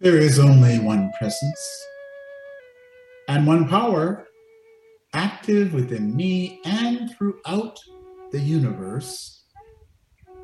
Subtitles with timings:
[0.00, 1.86] There is only one presence
[3.26, 4.28] and one power
[5.12, 7.80] active within me and throughout
[8.30, 9.42] the universe.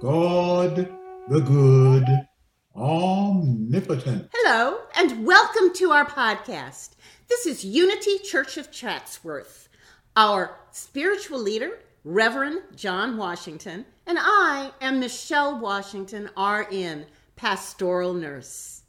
[0.00, 0.92] God
[1.28, 2.26] the good,
[2.74, 4.28] omnipotent.
[4.34, 6.96] Hello, and welcome to our podcast.
[7.28, 9.68] This is Unity Church of Chatsworth.
[10.16, 18.80] Our spiritual leader, Reverend John Washington, and I am Michelle Washington, RN, pastoral nurse.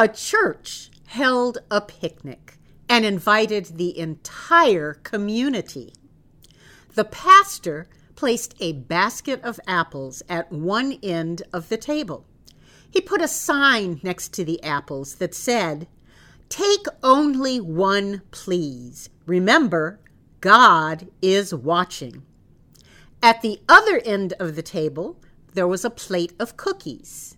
[0.00, 2.56] A church held a picnic
[2.88, 5.92] and invited the entire community.
[6.94, 12.24] The pastor placed a basket of apples at one end of the table.
[12.88, 15.88] He put a sign next to the apples that said,
[16.48, 19.10] Take only one, please.
[19.26, 19.98] Remember,
[20.40, 22.22] God is watching.
[23.20, 25.20] At the other end of the table,
[25.54, 27.36] there was a plate of cookies.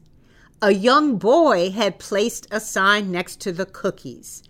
[0.62, 4.42] A young boy had placed a sign next to the cookies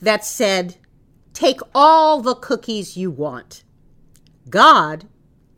[0.00, 0.76] that said,
[1.34, 3.64] Take all the cookies you want.
[4.48, 5.08] God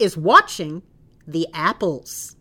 [0.00, 0.83] is watching
[1.28, 2.34] the apples.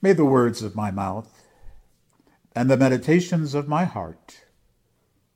[0.00, 1.30] May the words of my mouth
[2.56, 4.46] and the meditations of my heart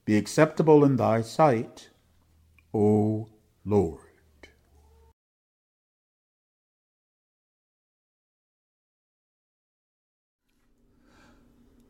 [0.07, 1.91] be acceptable in thy sight,
[2.73, 3.29] O
[3.63, 4.06] Lord.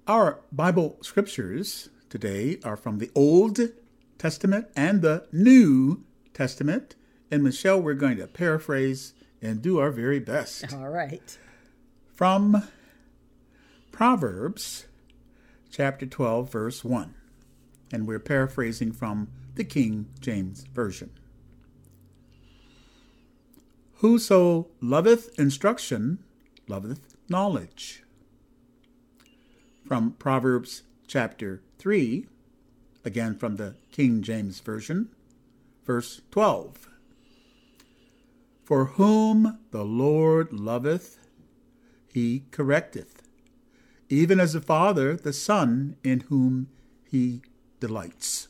[0.09, 3.59] Our Bible scriptures today are from the Old
[4.19, 6.95] Testament and the New Testament.
[7.29, 10.73] And Michelle, we're going to paraphrase and do our very best.
[10.73, 11.37] All right.
[12.15, 12.62] From
[13.91, 14.87] Proverbs
[15.73, 17.12] chapter 12, verse 1.
[17.91, 21.11] And we're paraphrasing from the King James Version.
[23.95, 26.21] Whoso loveth instruction
[26.69, 28.05] loveth knowledge.
[29.87, 32.27] From Proverbs chapter 3,
[33.05, 35.11] again from the King James Version,
[35.85, 36.89] verse 12.
[38.65, 41.21] For whom the Lord loveth,
[42.13, 43.23] he correcteth,
[44.09, 46.69] even as a father the son in whom
[47.09, 47.43] he
[47.79, 48.49] delights.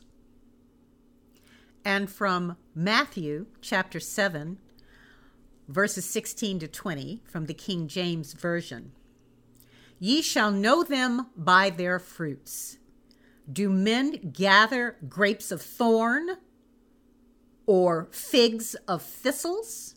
[1.85, 4.57] And from Matthew chapter 7,
[5.69, 8.93] verses 16 to 20, from the King James Version.
[9.99, 12.79] Ye shall know them by their fruits.
[13.51, 16.37] Do men gather grapes of thorn
[17.67, 19.95] or figs of thistles?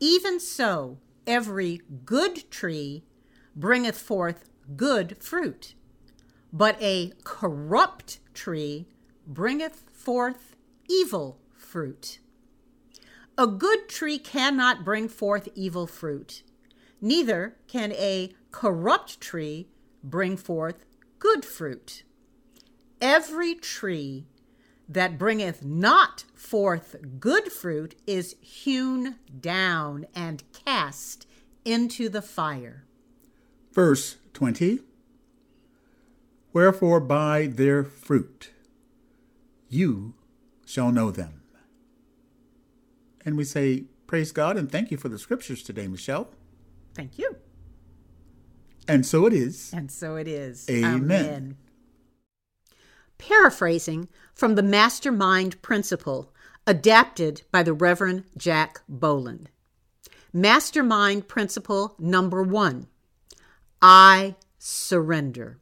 [0.00, 3.04] Even so, every good tree
[3.54, 5.74] bringeth forth good fruit,
[6.52, 8.86] but a corrupt tree
[9.26, 10.56] bringeth forth
[10.88, 12.18] evil fruit.
[13.38, 16.42] A good tree cannot bring forth evil fruit,
[17.00, 19.68] neither can a corrupt tree
[20.02, 20.84] bring forth
[21.18, 22.02] good fruit.
[23.00, 24.26] Every tree
[24.88, 31.26] that bringeth not forth good fruit is hewn down and cast
[31.64, 32.84] into the fire.
[33.72, 34.80] Verse 20
[36.52, 38.50] Wherefore by their fruit
[39.68, 40.14] you
[40.66, 41.42] shall know them.
[43.24, 46.30] And we say, Praise God and thank you for the scriptures today, Michelle.
[46.94, 47.36] Thank you.
[48.88, 49.72] And so it is.
[49.72, 50.68] And so it is.
[50.68, 50.94] Amen.
[50.94, 51.56] Amen.
[53.18, 56.32] Paraphrasing from the Mastermind Principle,
[56.66, 59.50] adapted by the Reverend Jack Boland.
[60.32, 62.86] Mastermind Principle number one
[63.82, 65.58] I surrender.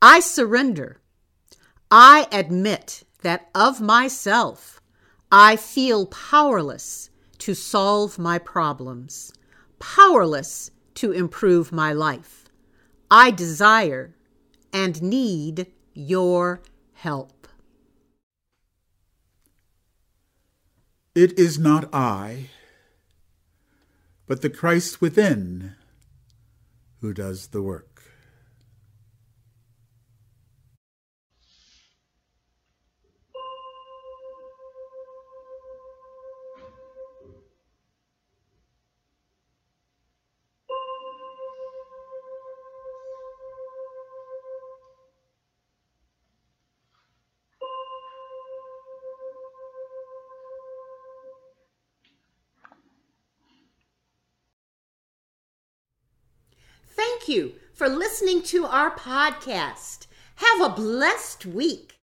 [0.00, 1.00] I surrender.
[1.90, 4.80] I admit that of myself,
[5.32, 9.32] I feel powerless to solve my problems,
[9.78, 12.44] powerless to improve my life.
[13.10, 14.14] I desire
[14.72, 16.60] and need your
[16.92, 17.48] help.
[21.14, 22.50] It is not I,
[24.26, 25.74] but the Christ within
[27.00, 27.97] who does the work.
[57.28, 60.06] You for listening to our podcast.
[60.36, 61.97] Have a blessed week.